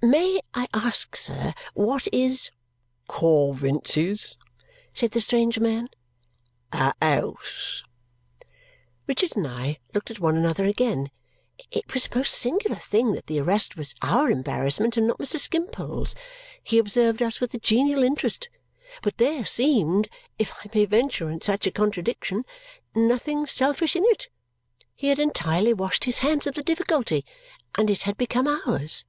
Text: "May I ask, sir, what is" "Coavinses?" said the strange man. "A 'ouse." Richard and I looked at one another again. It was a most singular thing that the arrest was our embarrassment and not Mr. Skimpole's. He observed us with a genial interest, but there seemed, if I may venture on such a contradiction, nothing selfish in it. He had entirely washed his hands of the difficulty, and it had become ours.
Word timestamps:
"May 0.00 0.40
I 0.54 0.68
ask, 0.72 1.16
sir, 1.16 1.52
what 1.74 2.06
is" 2.12 2.52
"Coavinses?" 3.10 4.36
said 4.94 5.10
the 5.10 5.20
strange 5.20 5.58
man. 5.58 5.88
"A 6.70 6.94
'ouse." 7.02 7.82
Richard 9.08 9.32
and 9.36 9.48
I 9.48 9.80
looked 9.92 10.08
at 10.08 10.20
one 10.20 10.36
another 10.36 10.66
again. 10.66 11.10
It 11.72 11.92
was 11.92 12.06
a 12.06 12.14
most 12.16 12.32
singular 12.34 12.76
thing 12.76 13.14
that 13.14 13.26
the 13.26 13.40
arrest 13.40 13.76
was 13.76 13.96
our 14.00 14.30
embarrassment 14.30 14.96
and 14.96 15.08
not 15.08 15.18
Mr. 15.18 15.40
Skimpole's. 15.40 16.14
He 16.62 16.78
observed 16.78 17.20
us 17.20 17.40
with 17.40 17.52
a 17.54 17.58
genial 17.58 18.04
interest, 18.04 18.48
but 19.02 19.16
there 19.18 19.44
seemed, 19.44 20.08
if 20.38 20.52
I 20.64 20.70
may 20.72 20.84
venture 20.84 21.28
on 21.28 21.40
such 21.40 21.66
a 21.66 21.72
contradiction, 21.72 22.44
nothing 22.94 23.44
selfish 23.44 23.96
in 23.96 24.04
it. 24.06 24.28
He 24.94 25.08
had 25.08 25.18
entirely 25.18 25.74
washed 25.74 26.04
his 26.04 26.18
hands 26.18 26.46
of 26.46 26.54
the 26.54 26.62
difficulty, 26.62 27.24
and 27.76 27.90
it 27.90 28.04
had 28.04 28.16
become 28.16 28.46
ours. 28.46 29.04